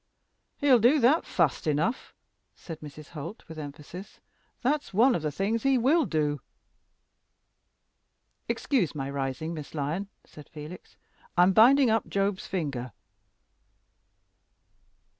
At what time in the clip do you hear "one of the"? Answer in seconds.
4.95-5.31